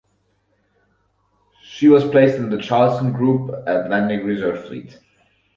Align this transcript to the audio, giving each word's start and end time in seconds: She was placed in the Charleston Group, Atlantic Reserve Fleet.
She 1.63 1.87
was 1.87 2.03
placed 2.09 2.35
in 2.37 2.49
the 2.49 2.59
Charleston 2.59 3.11
Group, 3.13 3.51
Atlantic 3.67 4.23
Reserve 4.23 4.65
Fleet. 4.65 4.97